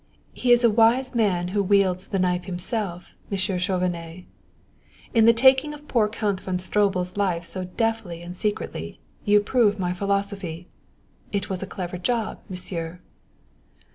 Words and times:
"He 0.33 0.51
is 0.51 0.63
a 0.63 0.69
wise 0.71 1.13
man 1.13 1.49
who 1.49 1.61
wields 1.61 2.07
the 2.07 2.17
knife 2.17 2.45
himself, 2.45 3.13
Monsieur 3.29 3.59
Chauvenet. 3.59 4.25
In 5.13 5.27
the 5.27 5.31
taking 5.31 5.75
of 5.75 5.87
poor 5.87 6.07
Count 6.09 6.41
von 6.41 6.57
Stroebel's 6.57 7.17
life 7.17 7.45
so 7.45 7.65
deftly 7.65 8.23
and 8.23 8.35
secretly, 8.35 8.99
you 9.25 9.39
prove 9.41 9.77
my 9.77 9.93
philosophy. 9.93 10.67
It 11.31 11.51
was 11.51 11.61
a 11.61 11.67
clever 11.67 11.99
job, 11.99 12.39
Monsieur!" 12.49 12.99